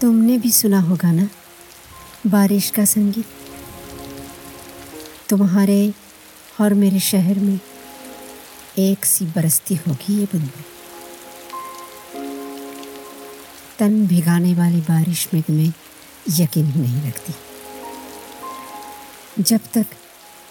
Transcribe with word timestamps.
तुमने 0.00 0.36
भी 0.38 0.50
सुना 0.52 0.80
होगा 0.80 1.10
ना? 1.12 1.28
बारिश 2.26 2.70
का 2.70 2.84
संगीत। 2.84 3.26
तुम्हारे 5.28 5.92
और 6.60 6.74
मेरे 6.74 7.00
शहर 7.00 7.38
में 7.38 7.58
एक 8.78 9.04
सी 9.04 9.24
बरसती 9.26 9.74
होगी 9.74 10.18
ये 10.18 10.24
बूंदें 10.24 10.64
तन 13.78 14.06
भिगाने 14.06 14.54
वाली 14.54 14.80
बारिश 14.80 15.28
में 15.34 15.42
तुम्हें 15.42 15.72
यकीन 16.30 16.66
ही 16.66 16.80
नहीं 16.80 17.02
लगती। 17.02 17.34
जब 19.42 19.60
तक 19.74 19.86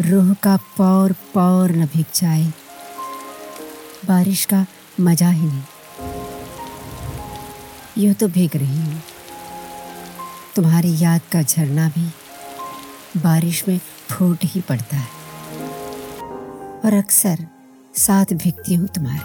रूह 0.00 0.32
का 0.34 0.56
पौर 0.76 1.12
पौर 1.34 1.70
न 1.70 1.86
भीग 1.86 2.06
जाए, 2.14 2.46
बारिश 4.06 4.44
का 4.44 4.66
मज़ा 5.00 5.30
ही 5.30 5.46
नहीं। 5.46 5.62
यूँ 7.98 8.14
तो 8.14 8.28
भीग 8.28 8.56
रही 8.56 8.80
हूँ। 8.80 9.02
तुम्हारी 10.56 10.96
याद 10.98 11.20
का 11.32 11.42
झरना 11.42 11.88
भी 11.88 12.10
बारिश 13.20 13.68
में 13.68 13.80
फूट 14.10 14.38
ही 14.44 14.60
पड़ता 14.60 14.96
है। 14.96 15.08
और 16.84 16.94
अक्सर 16.94 17.46
साथ 17.94 18.24
भीगती 18.32 18.74
हूँ 18.74 18.88
तुम्हारे। 18.88 19.20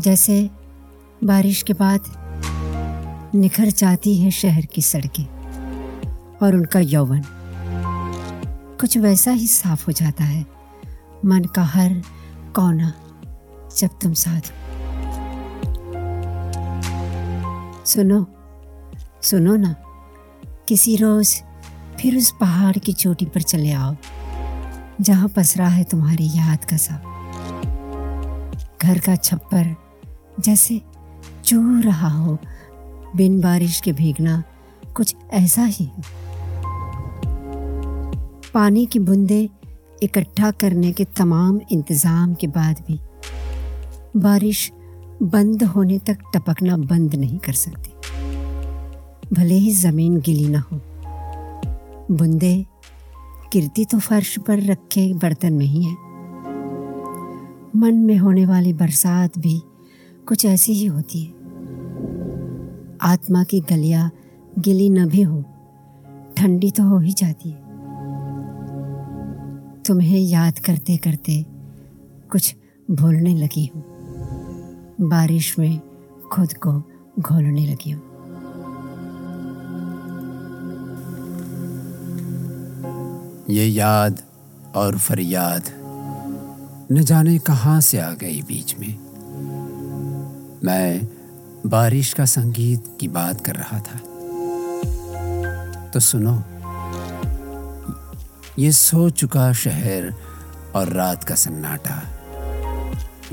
जैसे 0.00 0.50
बारिश 1.24 1.62
के 1.62 1.72
बाद 1.72 2.00
निखर 3.34 3.66
जाती 3.66 4.16
है 4.18 4.30
शहर 4.30 4.66
की 4.66 4.82
सड़कें 4.82 5.24
और 6.42 6.54
उनका 6.54 6.80
यौवन। 6.80 7.22
कुछ 8.80 8.98
वैसा 8.98 9.30
ही 9.30 9.46
साफ़ 9.46 9.86
हो 9.86 9.92
जाता 9.92 10.24
है। 10.24 10.46
मन 11.24 11.44
का 11.44 11.62
हर 11.62 12.02
कोना 12.56 12.92
जब 13.78 13.88
तुम 14.02 14.12
साथ 14.14 14.52
सुनो 17.86 18.37
सुनो 19.22 19.54
ना, 19.56 19.74
किसी 20.68 20.96
रोज 20.96 21.34
फिर 22.00 22.16
उस 22.16 22.30
पहाड़ 22.40 22.76
की 22.78 22.92
चोटी 22.92 23.24
पर 23.26 23.42
चले 23.42 23.72
आओ, 23.72 23.94
जहाँ 25.00 25.28
पसरा 25.28 25.66
है 25.68 25.84
तुम्हारी 25.84 26.26
याद 26.28 26.64
का 26.64 26.76
सब 26.76 27.16
घर 28.82 28.98
का 28.98 29.16
छप्पर 29.16 29.74
जैसे 30.40 30.80
चू 31.44 31.80
रहा 31.80 32.08
हो, 32.08 32.38
बिन 33.16 33.40
बारिश 33.40 33.80
के 33.80 33.92
भीगना 33.92 34.42
कुछ 34.96 35.14
ऐसा 35.32 35.64
ही 35.64 35.84
है। 35.84 36.02
पानी 38.54 38.86
की 38.86 38.98
बूंदे 38.98 39.48
इकट्ठा 40.02 40.50
करने 40.50 40.92
के 40.92 41.04
तमाम 41.16 41.60
इंतज़ाम 41.72 42.34
के 42.34 42.46
बाद 42.48 42.84
भी 42.88 43.00
बारिश 44.16 44.70
बंद 45.22 45.62
होने 45.66 45.98
तक 45.98 46.18
टपकना 46.34 46.76
बंद 46.76 47.14
नहीं 47.14 47.38
कर 47.38 47.52
सकती। 47.54 47.90
भले 49.32 49.54
ही 49.54 49.70
ज़मीन 49.70 50.20
गिली 50.20 50.48
ना 50.48 50.58
हो। 50.58 50.80
बूंदे, 52.10 52.66
गिरती 53.52 53.84
तो 53.84 53.98
फर्श 53.98 54.38
पर 54.38 54.62
रखे 54.62 55.14
बर्तन 55.14 55.52
में 55.52 55.66
ही 55.66 55.82
है। 55.82 55.96
मन 57.76 57.94
में 57.94 58.16
होने 58.16 58.46
वाली 58.46 58.72
बरसात 58.72 59.38
भी 59.38 59.62
कुछ 60.28 60.44
ऐसी 60.44 60.72
ही 60.72 60.86
होती 60.86 61.24
है। 61.24 61.32
आत्मा 63.02 63.44
की 63.44 63.60
गलियाँ 63.60 64.10
गिली 64.58 64.90
न 64.90 65.06
भी 65.06 65.22
हो, 65.22 65.42
ठंडी 66.36 66.70
तो 66.70 66.82
हो 66.82 66.98
ही 66.98 67.12
जाती 67.12 67.50
है। 67.50 67.66
तुम्हें 69.86 70.20
याद 70.20 70.58
करते 70.58 70.96
करते 70.96 71.46
कुछ 72.32 72.54
भूलने 72.90 73.34
लगी 73.34 73.70
हूँ। 73.74 73.84
बारिश 75.00 75.58
में 75.58 75.80
खुद 76.32 76.52
को 76.52 76.82
घोलने 77.20 77.66
लगी 77.66 77.90
हूँ। 77.90 78.07
ये 83.50 83.66
याद 83.66 84.22
और 84.74 84.98
फरियाद। 84.98 85.62
न 86.92 87.02
जाने 87.02 87.38
कहाँ 87.38 87.80
से 87.80 87.98
आ 87.98 88.10
गई 88.10 88.42
बीच 88.42 88.76
में। 88.78 88.98
मैं 90.64 91.08
बारिश 91.66 92.12
का 92.12 92.24
संगीत 92.24 92.84
की 93.00 93.08
बात 93.08 93.40
कर 93.40 93.52
रहा 93.54 93.78
था। 93.78 93.98
तो 95.90 96.00
सुनो। 96.00 96.42
ये 98.58 98.72
सो 98.72 99.10
चुका 99.10 99.52
शहर 99.52 100.14
और 100.74 100.88
रात 100.88 101.24
का 101.24 101.34
सन्नाटा। 101.34 102.02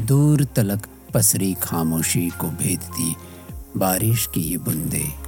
दूर 0.00 0.44
तलक 0.44 0.86
पसरी 1.14 1.54
खामोशी 1.54 2.28
को 2.28 2.46
भेदती 2.46 3.16
बारिश 3.76 4.26
की 4.34 4.40
ये 4.40 4.56
बूंदे। 4.56 5.24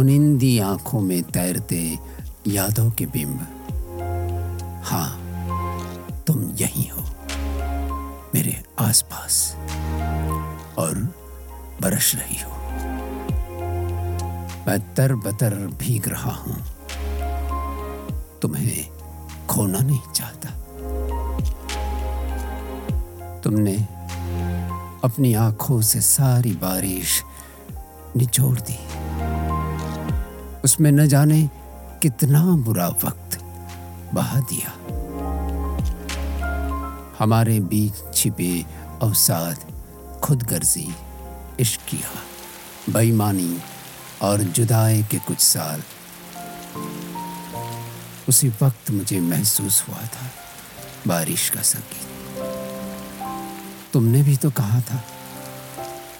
उनिंदी 0.00 0.58
आँखों 0.58 1.00
में 1.00 1.22
तैरते 1.22 1.98
यादों 2.46 2.90
के 2.90 3.06
बिंब। 3.06 3.46
हाँ 4.84 5.10
तुम 6.26 6.50
यही 6.50 6.88
हो, 6.88 7.02
मेरे 8.34 8.64
आसपास, 8.78 9.56
और 10.78 10.98
बरस 11.82 12.12
रही 12.14 12.36
हो। 12.42 12.50
मैं 14.66 14.94
तर 14.94 15.14
बतर 15.14 15.54
भीग 15.54 16.08
रहा 16.08 16.30
हूँ। 16.30 16.56
तुम्हें 18.42 18.88
खोना 19.46 19.78
नहीं 19.78 20.12
चाहता। 20.14 20.50
तुमने 23.40 23.76
अपनी 25.04 25.34
आँखों 25.34 25.80
से 25.82 26.00
सारी 26.00 26.52
बारिश 26.52 27.22
निचोड़ 28.16 28.58
दी। 28.60 28.78
उसमें 30.64 30.92
न 30.92 31.06
जाने 31.06 31.50
कितना 32.04 32.40
बुरा 32.64 32.88
वक्त 33.04 33.38
बहा 34.14 34.40
दिया। 34.50 34.70
हमारे 37.18 37.58
बीच 37.62 38.02
छिपे 38.14 38.52
अवसाद 39.02 39.56
खुद 40.24 40.42
गर्जी 40.42 40.88
इश्किया, 41.60 42.10
बेईमानी 42.92 43.56
और 44.22 44.42
जुदाई 44.52 45.02
के 45.10 45.18
कुछ 45.18 45.38
साल। 45.38 45.82
उसी 48.28 48.48
वक्त 48.62 48.90
मुझे 48.90 49.20
महसूस 49.22 49.84
हुआ 49.88 50.02
था 50.14 50.30
बारिश 51.06 51.48
का 51.50 51.62
संगीत 51.64 52.08
तुमने 53.92 54.22
भी 54.22 54.36
तो 54.36 54.50
कहा 54.52 54.80
था, 54.80 55.02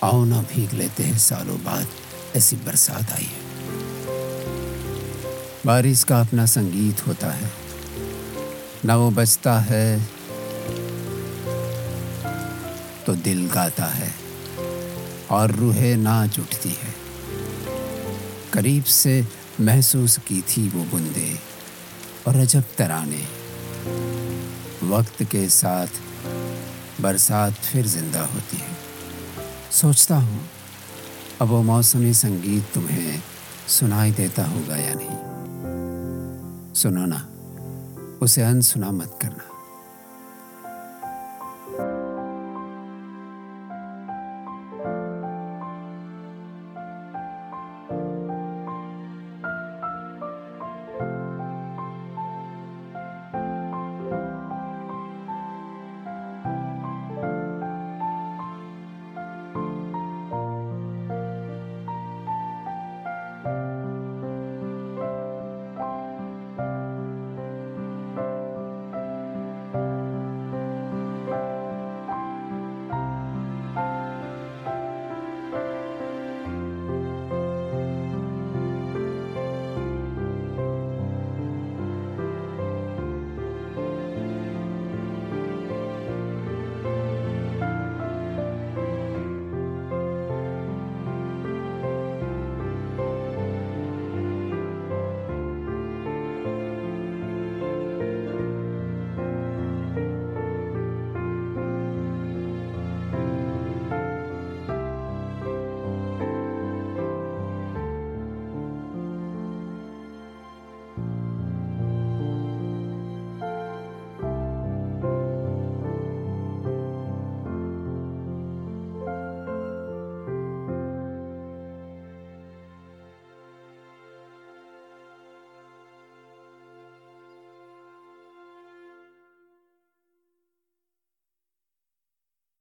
आओ 0.04 0.24
ना 0.24 0.40
भीग 0.50 0.72
लेते 0.72 1.02
हैं 1.02 1.18
सालों 1.20 1.58
बाद 1.64 1.86
ऐसी 2.36 2.56
बरसात 2.56 3.12
आई 3.12 3.30
है। 3.32 3.43
बारिश 5.66 6.02
का 6.04 6.20
अपना 6.20 6.44
संगीत 6.46 7.06
होता 7.06 7.30
है। 7.32 7.50
ना 8.84 8.96
वो 8.96 9.10
बजता 9.10 9.58
है 9.60 9.98
तो 13.06 13.14
दिल 13.14 13.46
गाता 13.48 13.84
है 13.84 14.12
और 15.30 15.50
रूहें 15.50 15.96
नाच 15.96 16.38
उठती 16.38 16.68
है। 16.68 16.94
करीब 18.52 18.84
से 18.84 19.26
महसूस 19.60 20.18
की 20.18 20.40
थी 20.42 20.68
वो 20.68 20.84
बूंदे 20.84 21.32
और 22.28 22.36
अजब 22.36 22.64
तराने। 22.78 23.24
वक्त 24.88 25.22
के 25.22 25.48
साथ 25.48 26.00
बरसात 27.00 27.52
फिर 27.64 27.86
ज़िंदा 27.86 28.22
होती 28.26 28.56
है। 28.56 28.76
सोचता 29.72 30.16
हूँ, 30.16 30.48
अब 31.40 31.48
वो 31.48 31.62
मौसमी 31.62 32.14
संगीत 32.14 32.72
तुम्हें 32.74 33.22
सुनाई 33.70 34.10
देता 34.12 34.44
होगा 34.44 34.76
या 34.76 34.94
नहीं। 34.94 35.23
सुनो 36.74 37.04
ना 37.06 37.20
उसे 38.22 38.42
अनसुना 38.42 38.90
मत 38.90 39.18
करना। 39.22 39.53